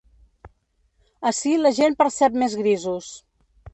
Ací 1.31 1.53
la 1.65 1.73
gent 1.81 1.99
percep 2.01 2.41
més 2.45 2.57
grisos. 2.63 3.13